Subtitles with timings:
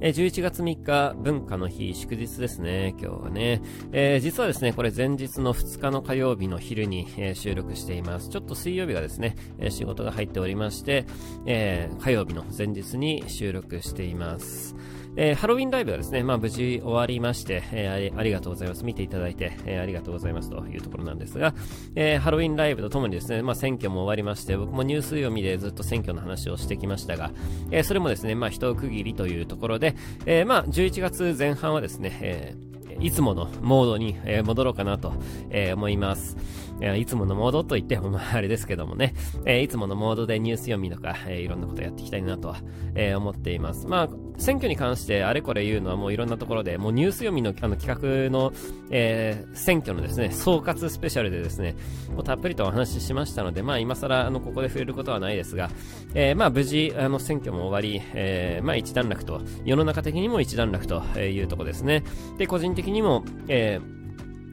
[0.00, 3.60] えー、11月3日、文化の日、祝日ですね、今日はね。
[3.92, 8.30] えー、実はですね、これ前日の2日の火曜日の昼に、えー、収録しています。
[8.30, 11.04] ちょっと水曜日がですね、え、仕事が入っておりまして、
[11.44, 14.74] え、火曜日の前日に収録しています。
[15.16, 18.84] えー、ハロウィンライブがですね、まあ無事終わりまして、えー、ありがとうございます。
[18.84, 21.54] 見ていただいて、えー、ありがとうございますというところなんですが、
[21.94, 27.30] えー、ハロウィンライブとともにですね、まあ選挙も終わりまして、僕もニュース読みでずっと選挙の話をしてきましたが、
[27.70, 29.96] えー、それもですね、まあ一区切りというところで、
[30.26, 32.70] えー、まあ11月前半はですね、えー
[33.00, 35.14] いつものモードに、戻ろうかなと、
[35.48, 36.36] え、思います。
[36.80, 42.56] え、いつものモードと言っても、まあ、あれですけどもね、えいつものモードでニュース読みとか、えいろんなことやっていきたいなとは、
[42.94, 43.86] え思っています。
[43.86, 48.52] まあ、選挙に関してあれこれ言うのはもういろんなところで、もうニュース読みのあの企画の、
[48.90, 51.76] え選挙のですね、総括スペシャルでですね、
[52.14, 55.70] もうたっぷりとお話ししましたので、まあ今更あのここで触れることはないですが、
[56.14, 62.02] えまあ無事あの選挙も終わり、えまあ一段落と、世の中的にも一段落というとこですね。
[62.38, 63.99] で、個人的にも、えー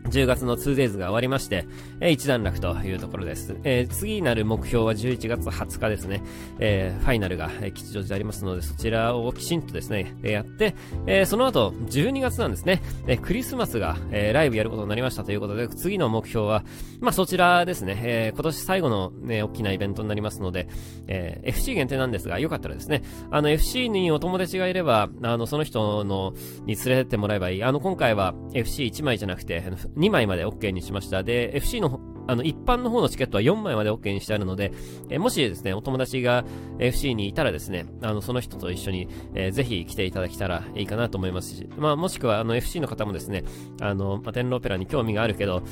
[0.10, 1.68] 10月の 2days が終わりまして、
[2.00, 3.56] えー、一段落というところです。
[3.64, 6.24] えー、次なる目標は11月20日ですね。
[6.60, 12.82] えー、ファイナルが、吉祥寺でありますので、そちらをきちんとですね、え、やって、え、その後、12月なんですね。
[13.08, 16.64] え、クリスマスが、え、ライブやることになりましたということで、次の目標は、
[17.00, 20.68] まあ、そちらですね、え、今年最後のね、大きなイベントになりますので、
[21.08, 26.34] え、FC 限定なんですが、よかったらですね、あの、FC にお友達がいれば、あの、その人の、
[26.66, 27.64] に連れてってもらえばいい。
[27.64, 29.64] あの、今回は FC1 枚じゃなくて、
[29.98, 31.24] 2枚まで OK にしました。
[31.24, 34.72] で、FC の、あの、一般の方のチケットは4枚まで OK にしてあるので、
[35.10, 36.46] えもしですね、お友達が
[36.80, 43.44] FC にいたらですね、あの、その人と一緒に、えー、ぜひ来ていただけたらいいかなと思いますし、まあ、もしくは、あの、FC の方もですね、
[43.82, 45.64] あの、まあ、天皇オペラに興味があるけど、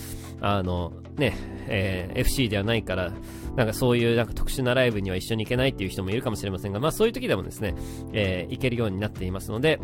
[0.41, 1.33] あの、ね、
[1.67, 3.11] えー、FC ではないから、
[3.55, 7.73] なんかそういうなんか特殊なライブには一緒に行けないっていう人もいるかもしれませんが、まあそういう時でもですね、
[8.11, 9.79] えー、行けるようになっていますので、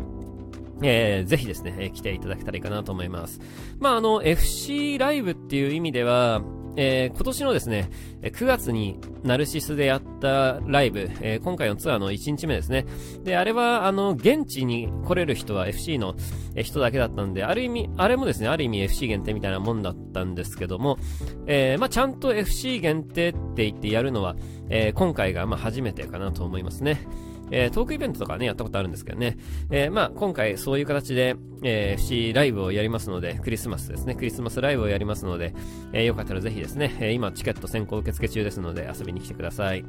[0.82, 3.40] えー、ぜひですね、えー、来ていただけたらいいかなと思います。
[3.78, 6.42] まあ、あの、FC ライブっていう意味では、
[6.76, 7.90] えー、今年のですね、
[8.22, 12.86] 9月にナルシスでやったライブ、えー、今回のツアーの1日目ですね。
[13.24, 16.14] で、あれは、あの、現地に来れる人は FC の
[16.56, 20.98] 人だけだったんで、ある意味、あれもですね、ある意味 FC 限定みたいなもんだったんですけども、
[21.46, 24.36] えー、まあ、ちゃんと FC 限定って言ってやるのは、
[24.70, 27.06] え、今回が、まあ、初めてかなと思いますね。
[27.50, 29.36] えー、トークイベントとかね、やったことあるんですけどね。
[29.70, 35.54] えー、まあ、今回そういう形で、えー、FC ライブをやりますので、クリスマスですね、クリスマスライブをやりますので、
[35.92, 39.84] えー、よかったらぜひですね、え、今チケット先行受付中ですので遊びに来てください。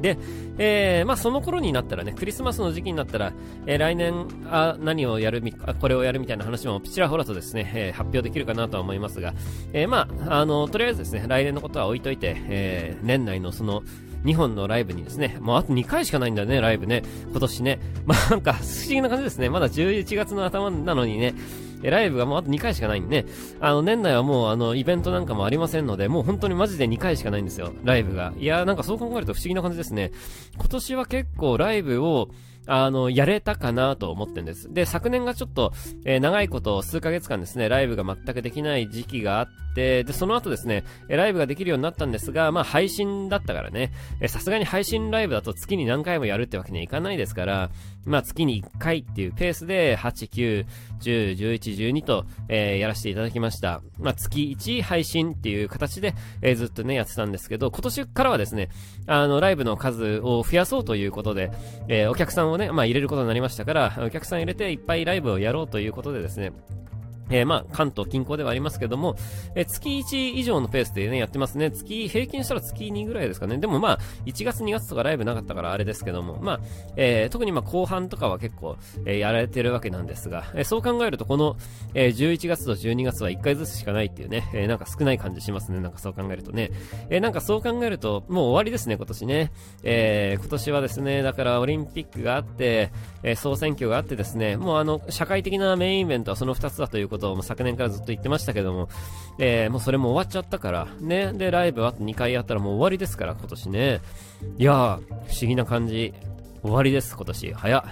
[0.00, 0.16] で、
[0.58, 3.32] えー、まあその頃になったらね、クリスマスの時期になったら、
[3.66, 9.34] えー、来年あ何をやるみあ、これをやるみたいな話もちらほらとですね、えー、発表できるかなとは思いますが、
[9.72, 13.82] え、まあ、あの、とりあえずですね、来年のことは置いといて、え、年内のその、
[14.24, 17.02] 2本のライブにですね、もうあと2回しかないんだよね、ライブね。
[17.30, 17.80] 今年ね。
[18.06, 19.48] まあなんか不思議な感じですね。
[19.48, 21.34] まだ11月の頭なのにね、
[21.82, 23.28] ライブがもうあと2回しかないんでね、
[23.60, 28.32] あの、年内はもうあの、イベントなんかもありませんので、もう本当にマジで2回しかないんですよ、ライブが。
[28.38, 30.10] いやーなんかそう考えると不思議な感じですね。
[30.56, 32.30] 今年は結構ライブを、
[32.66, 34.72] あの、やれたかなと思ってんです。
[34.72, 35.72] で、昨年がちょっと、
[36.04, 43.92] えー、長いこと、数ヶ月間ですね、ライブが全くできない時期があって、で、その後ですね、ライブができるようになったんですが、まあ、配信だったからね、
[44.26, 47.70] さすがに配信ライブだと月に何回もやるってわけにはいかないですから、
[48.04, 50.66] まあ、月に1回っていうペースで、8、9、
[51.00, 53.82] 10、11、12と、えー、やらせていただきました。
[54.00, 58.70] まあ、月1配信っていう形で、えー、ずっとね、やってたんですけど、今年からはですね、
[59.06, 61.52] あの、ライブの数を増やそうということで、
[61.86, 66.52] えー、お客さんをね、まあ入れることになりましたから、お客さん入れていっぱいライブをやろうということでですね、
[67.30, 69.16] えー、まあ、関東近郊ではありますけども、
[69.54, 71.70] えー、月1以上のペースでね、やってますね。
[71.70, 73.58] 月、平均したら月2ぐらいですかね。
[73.58, 76.60] でもまあ、1月2月とかライブなかったからあれですけども、まあ、
[76.96, 81.56] えー、特にまあ後半とかは結構、えー、やられてるわけなんですが、えー、そう考えるとこの、
[81.94, 85.80] えー、11月と12月は1回ずつしかないっていうね、えー、なんか少ない感じしますね。
[85.80, 86.70] なんかそう考えるとね。
[87.10, 89.52] えー、なんかそう考えると、もう終わりですね、今年ね。
[89.82, 92.90] えー、今年はですね、だからオリンピックがあって、
[93.22, 98.88] えー、総選挙があってですね、もうあの、社会的なメインイベントはその2つだということを昨年からずっと言ってましたけども、
[99.38, 101.32] えー、もうそれも終わっちゃったから、ね。
[101.32, 104.00] で、ライブあと2回やったらもう終わりですから、今年ね。
[104.58, 105.00] いやー、不思
[105.42, 106.12] 議な感じ。
[106.62, 107.52] 終わりです、今年。
[107.54, 107.84] 早っ。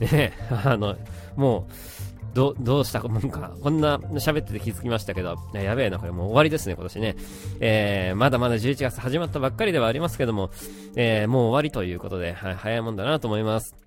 [0.00, 0.32] ね
[0.64, 0.96] あの、
[1.36, 3.52] もう、ど、どうしたもんか。
[3.62, 7.16] こんな喋ってて気づきましたけど、やべえな、これもう終わりですね、今年ね。
[7.60, 10.50] えー、まだまだ11月始まったばっかりではありますけども、
[10.96, 13.83] えー、もう終わりということで、はい、早いもんだなと思います。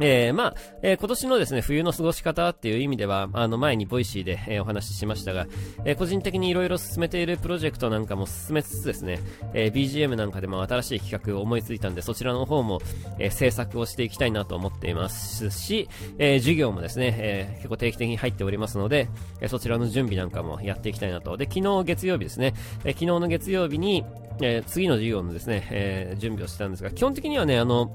[0.00, 5.46] えー、まあ、えー、今年のですね、冬の過ごし方っていう意味では、あの、前に Voicy で、えー、お話ししましたが、
[5.84, 9.20] え個人的に色々進めているプロジェクトなんかも進めつつですね、
[9.52, 12.80] え BGM なんかでも新しい企画を思いついたんで、そちらの方も、
[13.18, 19.08] え制作をしていきたいなと思っていますし、え授業もですね、え結構定期的に入っておりますので、
[19.40, 21.36] えそちらの準備なんかもやっていきたいなと。
[21.36, 22.54] で、昨日月曜日ですね、
[22.84, 24.04] え昨日の月曜日に、
[24.40, 27.92] え次の授業のですね、え準備をしたんですが、基本的にはね、あの、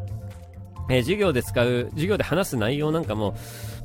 [0.90, 3.36] えー、授業で使う、授業で話す内容なんかも、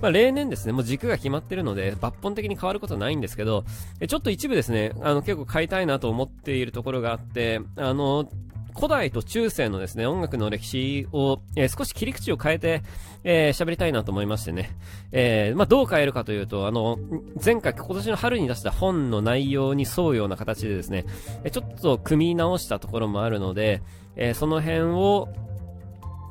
[0.01, 3.65] まあ、例年ですね、もう軸が決まってるので、抜本的に変わることはないんですけど、
[4.01, 8.29] えちょっと一部ですね、あの、結構変えたいなと思っているところがあって、あの、
[8.75, 12.83] 古代と中世のですね、音楽の歴史を、えー、少し切り口を変えて、
[13.23, 14.77] えー、喋りたいなと思いましてね。
[15.13, 16.99] えー、まあ、どう変えるかというと、あの、
[17.45, 21.05] 前回、今年の春に出した本の内容に沿うような形でですね、
[21.51, 23.83] ちょっと組み直したところもあるので、
[24.17, 25.29] えその辺を、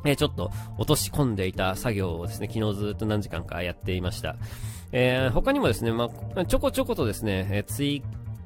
[0.05, 4.35] え、ちょっと落とし込んでいた作業をですね、昨日ずっと何時間かやっていました。
[4.91, 8.03] えー、他にもですね、まあ、ちょこちょことですね、えー、追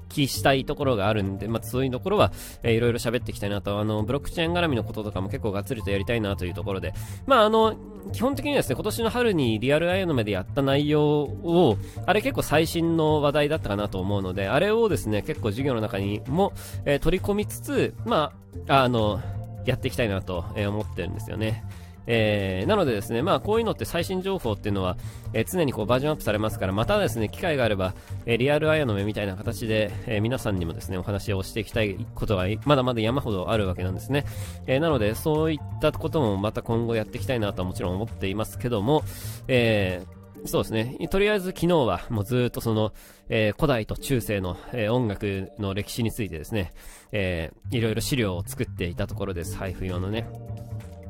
[0.10, 2.32] 記したいところがあるんで、まあ、そういうところは、
[2.64, 6.94] えー、いろいろ喋っていきたいなと、あの、ブロックチェーン絡みのこととかも結構がっつりとやりたいなというところで、
[7.26, 7.76] まあ、あの、
[8.14, 16.54] 基本的にはですね、今年の春にリアルアイアの目でやった内容を、あれ結構最新の話題だったかなと思うので、あれをですね、結構授業の中にも、
[16.86, 18.32] えー、取り込みつつ、ま
[18.68, 19.22] あ、あの、
[19.66, 21.64] やっていきたいなと思ってるんですよね。
[22.08, 24.98] えー、なのでですね、まあこういうのって最新情報っていうのは、
[25.34, 27.94] えー、常にこうバージョンアップされますから、またですね、機会があれば、
[28.26, 34.26] えー、リアルアヤの目みたいな形で、え、皆さんにもですね、お話をしていきたいことがまだまだ山ほどあるわけなんですね。
[34.68, 39.04] え、なので、そういったこともまた今後やっていきたいなとはもちろん思っていますけども、
[39.48, 40.15] えー、
[40.46, 40.96] そうですね。
[41.10, 42.94] とりあえず昨日はもうずっとその、
[43.30, 46.74] えー、古代と中世の、えー、音楽の歴史についてですね、
[47.12, 49.58] えー、いろいろ資料を作っていたところです。
[49.58, 50.28] 配布用のね。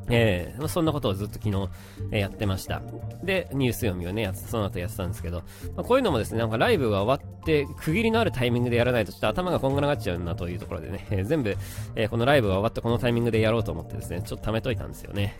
[0.09, 1.69] えー、そんなことをずっと昨日、
[2.11, 2.81] えー、やってました。
[3.23, 5.43] で、ニュース読みをね、や、その後やってたんですけど、
[5.75, 11.55] まあ、こういうのもですね、なんかライブが終わって、区切りのあるタイミングでやらないとちょっと頭がこんがらがっちゃうなというところでね、えー、全部、
[11.95, 15.37] えこのライブが終わってこのタイミングでやろうと思ってですね、ちょっと貯めといたんですよね。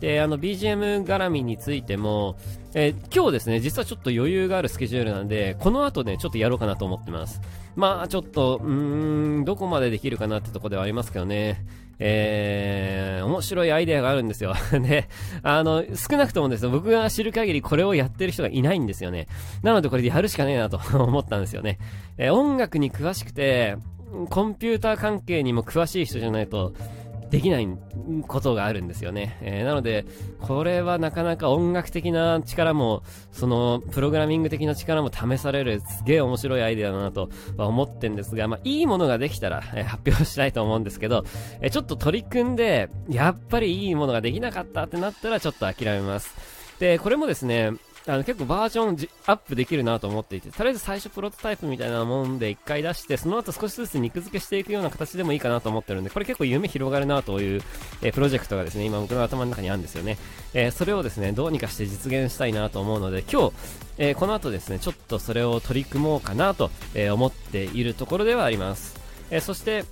[0.00, 2.36] で、あの、BGM 絡みについても、
[2.74, 7.40] え今日ですね、実はちょっと余裕があるスケジュールなんで、この後ね、ちょっとやろうかなと思ってます。
[7.76, 11.64] まあ、ちょっと、うーん、どこまでできるかなってとこではありますけどね。
[11.98, 14.54] えー、面白いアイデアがあるんですよ。
[14.72, 15.08] で、
[15.42, 19.28] あの、少なくともですね、僕が知る限りこれをやってる人がいないんですよね。
[19.62, 21.78] なのでこれでやるしかねえなと 思ったんですよね。
[22.18, 23.76] えー、音楽に詳しくて、
[24.30, 26.72] コンピューター関係にも詳しい人じゃないと、
[27.34, 27.68] できない
[28.28, 29.36] ことがあるんですよね。
[29.40, 30.04] えー、なので、
[30.40, 33.02] これはなかなか音楽的な力も、
[33.32, 41.24] その、プログラミング的な力も試される、すげえ面白いアイデアだなとは思ってんですが、まあ、いいものができたら、えー、発表したいと思うんですけど、
[41.60, 46.36] えー、ちょっと取り組んで、やっぱりいいものができなかったってなったら、ちょっと諦めます。
[46.78, 47.72] で、これもですね、
[48.06, 57.62] あの結構バージョンアップできるなと思っていて、とりあえず最初プロトタイプみたいなもんで一回出して、その後少しずつ肉付けしていくような形でもいいかなと思ってるんで、これ結構夢広がるなという、
[58.02, 60.18] えー、プロジェクトがですね、今僕の頭の中にあるんですよね。
[60.52, 63.52] えー、それをですね、どうにかして実現したいなと思うので、今日、
[63.96, 69.00] えー、この後ですね、ちょっとそれを取り組もうかなと、え思っているところではあります。
[69.30, 69.86] えそして、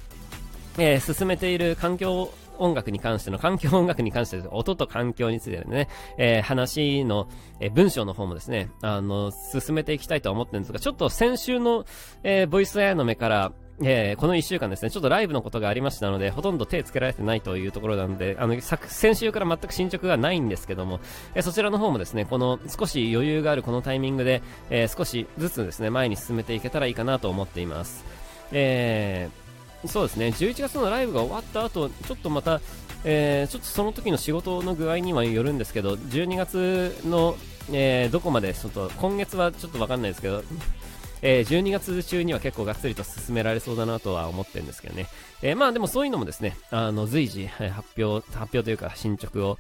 [0.76, 5.88] え進めている環境音楽に関しての、環境音楽に関しての音と環境についてのね、
[6.18, 7.28] えー、話の、
[7.60, 11.84] えー、文章の方もですね、あの、進めていきたいと思ってるんですが、ちょっと先週の、
[12.22, 21.00] えー、ボイスアヤの目から、えー、この1週間ですね、ちょっとライブのことがありましたので、ほとんど手つけられてないというところなので、あの、先週から全く進捗がないんですけども、
[21.34, 28.04] えー、そちらの方もですね、この少し余裕があるこのタイミングで、えー、少しずつですね、前に進めていけたらいいかなと思っています。
[28.52, 29.41] えー、
[29.86, 32.60] そうですね、11月のライブが終わった後、ちょっとまた、
[33.04, 37.36] えー、ちょっとその時の仕事の具合にはよるんですけど、12月の、
[37.72, 40.44] えー、どこまで、ちょっと今月はちょっとわかんないですけど、
[41.22, 45.06] えー、12月中には結構がっつりと進められそうだなとは思ってるんですけどね。
[45.40, 49.58] えー、まあでもそういうのもですね、あの、随時、発表、発表というか進捗を、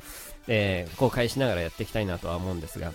[0.48, 2.92] えー、公開しながらやっていきたいなとは思うんですが、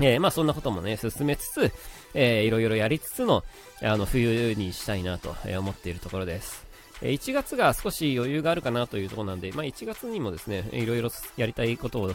[0.00, 1.72] えー、まあそんなこともね、進めつつ、
[2.14, 3.44] えー、いろいろやりつつの、
[3.82, 6.66] あの、冬にしたいなと思っているところです。
[7.02, 12.12] え1月が少し余裕があるかなというところなんで、まあ1月にもですね、いろいろやりたいことを、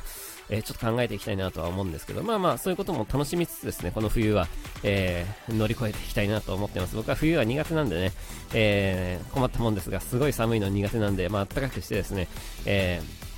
[0.49, 4.47] え、ちょっと考えていきたいなとは思うんですけど、まあまあそういうことも楽しみつつですね、この冬は、
[4.83, 6.95] え、乗り越えていきたいなと思ってます。
[6.95, 8.11] 僕は冬は苦手なんでね、
[8.53, 12.27] え、困ったもんですが、すごい寒いの苦手なんで、まあ暖かくしてですね、
[12.65, 13.30] えー、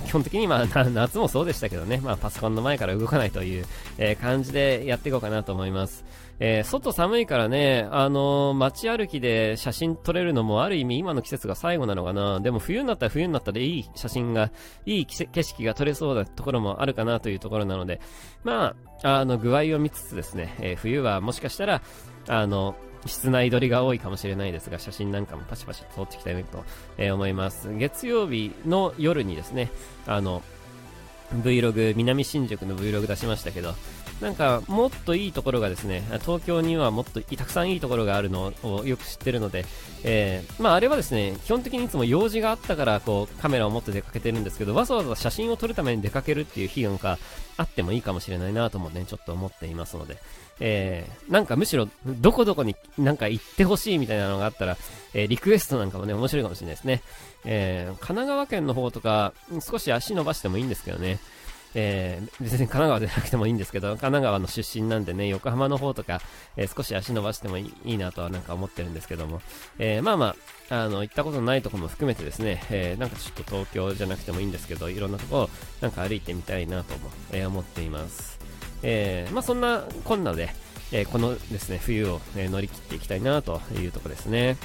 [0.00, 3.64] 基本的にまあ 夏もそうでしたけどね、まあパソコンの前から動かないという、
[3.98, 6.04] え、感じでやっていこうかなと思います。
[6.40, 12.40] えー、外寒いからね、あのー、街歩きで写真撮れるのもある意味今の季節が最後なのかな。
[12.40, 14.50] でも冬になったら冬になったでいい写真が、
[14.84, 18.00] いい景色が撮れそうなところもあるかなというところなので、
[18.42, 21.82] まあ、あの、具合を見つつですね、えー、冬はもしかしたら、
[22.26, 22.74] あの、
[23.06, 26.64] 室内撮りが多いかもしれないですが、写真なんかもパシパシ撮っていきたいなと、
[26.98, 27.72] え、思います。
[27.74, 29.70] 月曜日の夜にですね、
[30.06, 30.42] あの、
[31.32, 33.74] Vlog、南新宿の Vlog 出しましたけど、
[34.24, 39.66] なんかもっといいところがですね、東京にはもっとたくさんいいところがあるのをよく知ってるので、
[40.02, 47.18] えー、まああれはですね、基本的にいつも用事があったからこうカメラを持って出かけてるんですけど、わざわざ写真を撮るために出かけるっていう費用が
[47.58, 50.16] あってもいいかもしれないなともね、ちょっと思っていますので、
[50.58, 54.78] えー、なんかむしろどこどこになんか行ってほしいみたいなのがあったら、
[55.12, 57.02] えー、リクエストなんかもね、面白いかもしれないですね。
[57.44, 61.18] えー、神奈川県の方とか、少し足伸ばしてもいいんですけどね。
[61.74, 66.20] えー、別に神奈川でなくてもいいんですけど、神奈川の出身なんでね、横浜の方とか、
[66.56, 69.40] えー、少し足伸ばしてもいいなとはなんか思ってるんですけども、
[69.78, 70.36] えー、まあま
[70.70, 75.50] あ、あの、行ったことないとこも含めてですね、え、なんかちょっと東京じゃなくてもいいんですけど、いろんなとこを
[75.80, 78.38] なんか歩いてみたいなとも、え、思っています。
[78.82, 80.50] え、まあそんなこんなで、
[80.92, 84.56] え、このですね、冬を、え、乗り切っていきたいなというとこですね。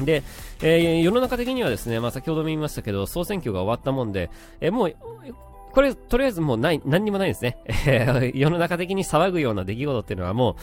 [0.00, 0.22] で、
[0.62, 4.96] えー、世の中的にはですね、まあ、先ほども言いましたけど、総選挙が終わったもんで、えー、もう、
[5.72, 7.58] これ、とりあえずもうない、何にもないですね。
[8.34, 10.54] 世の中的に騒ぐような出来事っていうのはもう、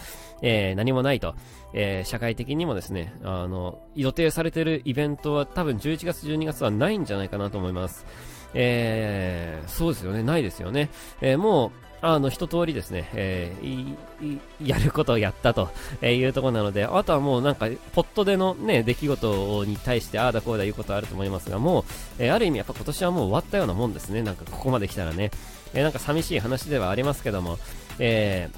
[0.42, 1.36] えー、何もないと。
[1.74, 8.06] えー、社会的にもですね、あの、予定されてるイベントは多分11月、12月はないんじゃないかなと思います。
[8.54, 10.90] えー、そうですよね、ないですよね。
[11.22, 11.72] えー、もう、
[12.02, 15.70] あの、一通りですね、えー、やることをやったと
[16.02, 21.84] いうところなので、あとはもうなんか、ポットでのね、出来事に対して、ああだこうだ言うことあると思いますが、もう、
[22.20, 24.22] えー、ある意味やっぱ今年はもう終わったようなもんですね。
[24.22, 25.32] なんかここまで来たらね。
[25.74, 27.60] えー、なんか寂しい話ではありますけども、
[28.00, 28.50] え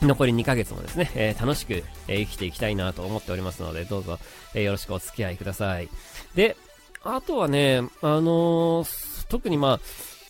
[0.00, 4.18] ー、残り2ヶ月もですね、えー、楽しく、えー、生きていきたいなと思っておりますので、どうぞ、
[4.54, 5.88] えー、よろしくお付き合いください。
[6.34, 6.56] で、
[7.02, 9.80] あとはね、あのー、特にまあ、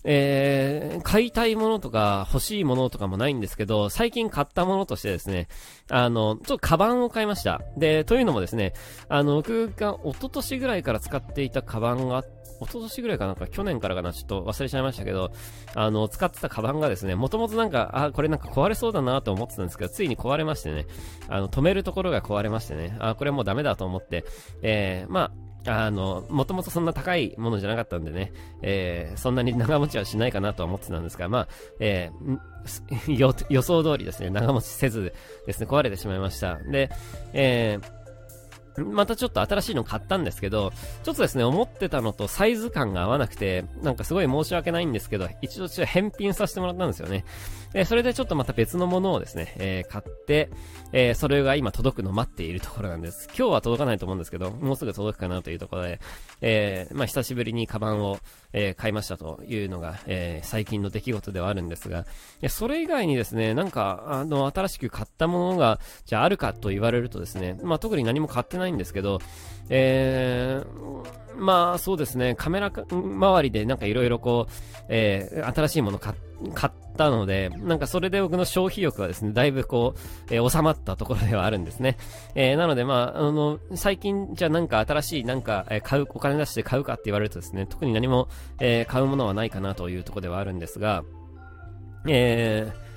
[0.04, 5.48] えー、買いたいものとか欲しいものとかもないんですけど、最近買ったものとしてですね、
[5.90, 7.60] あの、ちょっとカバンを買いました。
[7.76, 8.72] で、というのもですね、
[9.08, 12.24] あの、僕が一昨年ぐらいから使っていたカバンが、
[12.60, 15.32] 一昨年ぐらいかなんか去年からかな、ちょっと忘れちゃいましたけど、
[15.74, 20.86] あの、使ってたカバンがですね、もともとなんか、あ、これなんか壊れそうだなと思ってたんですけど、ついに壊れましてね、
[21.28, 24.24] あの、止めるところが壊れましてね、あ、これもうダメだと思って、
[24.62, 31.48] えー、まあ、あの、もともとそんな高いものじゃなかったんでね、えー、そんなに長持ちはしないかなとは思ってたんですが、まあ、
[31.80, 35.12] えー、 予想通りですね、長持ちせず
[35.46, 36.56] ですね、壊れてしまいました。
[36.58, 36.90] で、
[37.32, 37.99] えー、
[38.78, 40.72] またちょっと新しいの買ったんですけど、
[41.02, 47.24] ちょっとですね、思ってたのとサイズ感が合わなくて、なんかすごい申し訳ないんですけど、一度ちょっと返品させてもらったんですよね。
[47.72, 50.50] え、それでちょっとまた別のものをですね、えー、買って、
[50.92, 53.28] えー、それが今届くの待っているところなんです。
[53.28, 56.00] 今日は届かないと思うんですけど、もうすぐ届くかなというところで、
[56.40, 58.18] えー、まあ久しぶりにカバンを、
[58.52, 62.06] え、買いましたというのが、え、最近の出来事ではあるんですが、
[62.48, 69.18] それ以外にですね、なんか、あの、新しく買ったものが、じゃああるかと言われるとですね、まあ特に何も買ってないんですけど、
[69.68, 74.52] えー、まあそうですね、カメラ周りでなんかいろいろこう、
[74.88, 81.96] えー、新しいもの買ったので、なんかそれで僕の消費欲はですね、だいぶこう、えー、収まったところではあるんですね。
[82.34, 91.04] えー、なのでまあ、あの、最近じゃなんか新しいなんか、えー、買う、お金出して買うかって言われるとですね、特に何も、えー、買うものはないかなというところではあるんですが、
[92.08, 92.90] えー、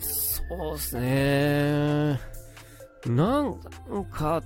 [0.00, 2.20] そうですね、
[3.06, 3.54] なん
[4.10, 4.42] か、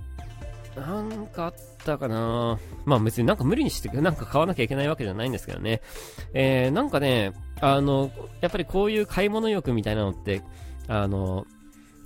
[0.76, 1.54] なんかあっ
[1.84, 5.82] たかなまあ別になんか無理にしてなんか買わなきゃいけないわけじゃないんですけどね。
[6.32, 10.42] えー、なんかね、あの、やっぱりこういう買い物欲みたいなのって、
[10.88, 11.46] あの、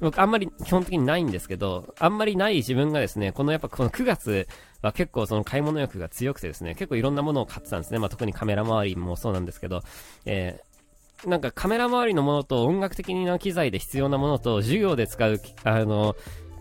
[0.01, 4.47] 僕あんまり基本的にないんですけど、あんまりない自分がですね、このやっぱこの9月
[4.83, 7.99] は結構その買い物欲が強くてですね、結構いろんなものを買ってたんですね。
[7.99, 9.83] まあ特にカメラ周りもそうなんですけど、
[10.27, 10.66] えー、
[11.25, 16.15] なんかカメラ周りのものと音楽的な機材で必要なものと授業で使う、あの、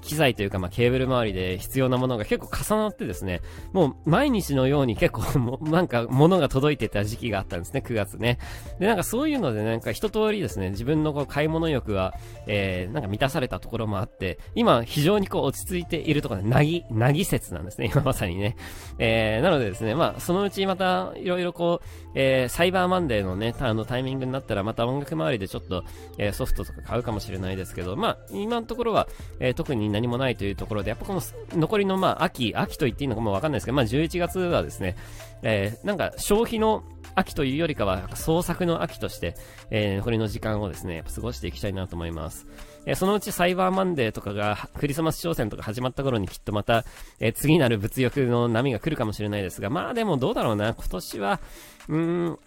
[0.06, 3.42] 機材というか、まあ、ケーブル周りで必要なものが結構重なってですね、
[3.74, 8.38] もう毎日のように結構も、 なんか物が届いてた時期があったんですね、9月ね。
[8.80, 12.14] で、なんかそういうのでなんか一通りですね、自分のこう買い物欲は、
[12.48, 18.56] えー、なんか満たされたところもあって、今非常にこう落ち着いているところで、なぎ、なぎ説なんですね、今まさにね。
[19.00, 21.86] えー、なのでですね、まあ、そのうちまたいろいろこう、
[22.16, 25.84] えー、サイバーマンデーのね、あのタイミングになったらまた音楽周りでちょっと、
[26.18, 29.08] えー、ソフトとか買うかもしれないですけど、まあ、今のところは、
[29.40, 31.22] えー、特に何もないというところで、やっぱこの
[31.54, 34.98] 残りのまあ秋、秋と言っていいのかもわかんないですけど、まあ11月はですね、
[35.42, 36.84] えー、なんか消費の
[37.16, 39.36] 秋というよりかは創作の秋として、
[39.72, 42.46] えー、残りの時間をですね、過ごしていきたいなと思います。
[42.86, 46.84] えー、そのうちサイバーマンデーとかがクリスマス商戦とか始まった頃にきっとまた、
[47.22, 51.40] えー、次なる物欲の波が来るかもしれないですが、まあでもどうだろうな、今年は、
[51.88, 52.40] うーん、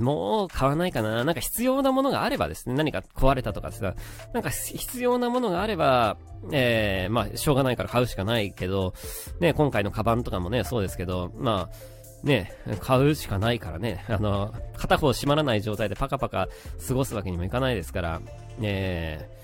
[0.00, 1.24] もう買わないかな。
[1.24, 3.94] なんか必要なものがあればですね、何か壊れたとかさ、
[4.32, 6.16] なんか必要なものがあれば、
[6.52, 8.94] えー、まあ、しょうがないから買うしかないけど、
[9.40, 16.48] ね、今回のカバンとかもね、そうですけど、まあ、ね、買うしかないからね、あの、片方閉まらない状態でパカパカ
[16.86, 18.20] 過ごすわけにもいかないですから、
[18.58, 19.39] ね。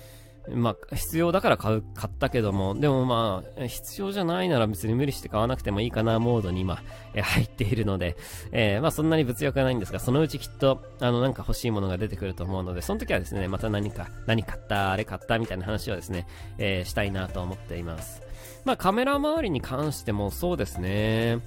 [0.54, 6.82] まあ、必要だから買う、買ったけども、でもまあ、必要じゃないなら別に無理して買わなくてもいいかなモードに今、
[7.14, 8.16] え入っているので、
[8.52, 16.26] えー、まあそんなに物欲はないんですが、そのうちきっと、あの、なんか欲しいものが出てくると思うので、その時はですね、また何か、何買った、あれ買った、みたいな話をですね、
[16.58, 18.22] えー、したいなと思っています。
[18.64, 21.38] まあカメラ周りに関してもそうですね、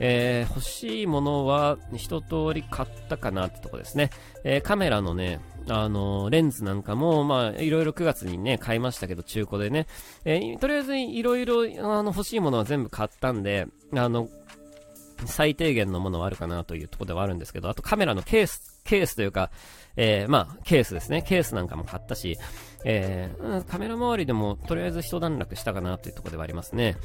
[0.00, 4.10] えー、欲しいものは一通り買ったかなってとこですね。
[4.44, 9.86] えー、カメラのね、あの、レンズなんかも、まあ、いろいろ9月にね、買いましたけど、中古でね。
[10.24, 14.28] えー、とりあえず、いろいろ、あの、欲しいものは全部買ったんで、あの、
[15.26, 19.50] 最低限のものはあるかなというところではあるんですけど、あとカメラのケース、ケースというか、
[19.96, 21.22] えー、まあ、ケースですね。
[21.22, 22.38] ケースなんかも買ったし、
[22.84, 26.96] えー、カメラ周りでもとりあえず一段落したかなというところではありますね。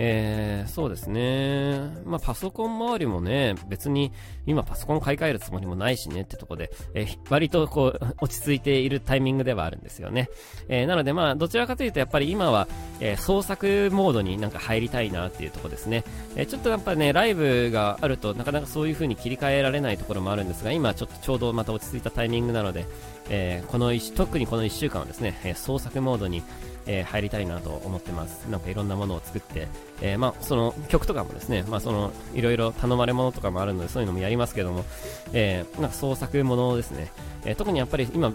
[0.00, 1.80] えー、そうですね。
[2.04, 4.12] まあ、パソコン周りもね、別に
[4.46, 10.30] 今パソコン買い替えるつもりもないしねってとこで、えー、割とこう、 落ち着いているタイミングではあるんですよね。
[10.68, 12.68] えー、なのでまあ、どちらかというとやっぱり今は、
[13.00, 16.04] え、創作モードになんか入りたいなっていうとこですね。
[16.36, 22.86] え、ちょっとやっぱね、ライブがあるとなかなかそういう風に切り替えられないところもあるんですが、今ちょっとちょうどまた落ち着いたタイミングなので、
[23.30, 26.42] えー、この特にこの1週間はですね、えー、創作モードに、
[26.86, 28.46] えー、入りたいなと思ってます。
[28.48, 29.68] なんかいろんなものを作って、
[30.00, 34.84] えー、まあ、その曲とかもですね、まあ、その、いろいろ頼まれ物とかもあるので、そういうのもやりますけども、
[35.32, 37.10] えー、なんか創作ものですね、
[37.44, 38.32] えー、特にやっぱり今、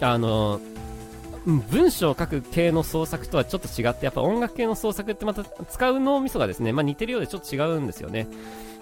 [0.00, 0.60] あの
[1.46, 8.26] 文章を書く系の創作とはちょっと違って、やっぱ音楽系の創作ってまた使う脳みそがですね、まあ、似てるようでちょっと違うんですよね。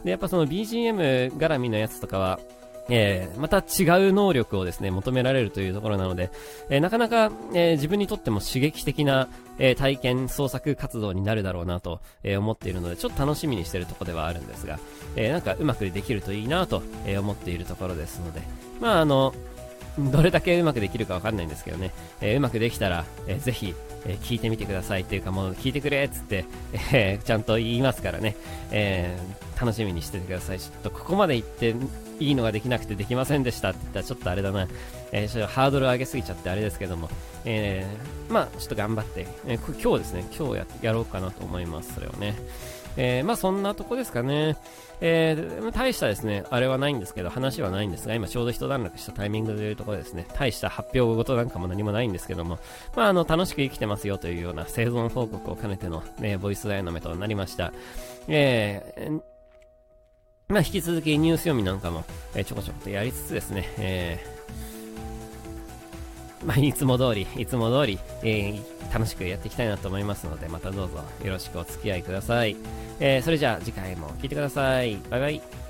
[0.02, 2.40] で、やっぱその BGM 絡みのやつとかは、
[2.88, 6.30] えー、また違う能力をですね、求められるというところなので、
[6.68, 14.80] えー、なかなか、えー、自分にとっても刺激的な、え体験創作活動になるだろうなと、え思っているので、ちょっと楽しみにしているところではあるんですが、
[15.14, 18.42] えなんかうまくできるといいなと、え思っているところですので、
[18.80, 19.32] まああの、
[19.96, 23.74] どれだけうまくできるかわかんないんですけどね、えうまくできたら、えー、ぜひ、
[24.06, 26.44] え聞いてみてくださいっていうかもう聞いてくれっつって、
[26.92, 28.36] えちゃんと言いますからね、
[28.72, 29.16] え
[29.60, 30.58] 楽しみにしててください。
[30.58, 31.74] ちょっとここまで行って
[32.20, 34.68] いいのができなくてできませんでしたって言ったらちょっとあれだな、
[35.12, 37.08] えー、ちょっとハードル上げすぎちゃってあれですけども、
[37.44, 42.34] えー、まあちょっと頑張って、えー、今日ですね、今日ややろうかなと思います、それをね。
[42.96, 44.56] えー、まあそんなとこですかね。
[45.00, 52.58] えー、大したですね、あれはないんですけど、話はないんですが、今ちょうど一段落したタイミングというところですね、大した発表ごとなんかも何もないんですけども、
[52.94, 57.72] まああの、楽しく生きてますよというような生存報告を兼ねての、ね、ボイスダイナメとなりました。
[58.28, 59.20] えー、
[60.48, 62.04] まあ、引き続きニュース読みなんかも、
[62.34, 72.56] え、ちょこちょことやりつつですね、えー、まあ、いつも通り、いつも通り、えー、楽しくやっていきたいなと思いますので、またどうぞよろしくお付き合いください。
[73.00, 74.96] えー、それじゃあ次回も聴いてください。
[75.08, 75.63] バイバイ。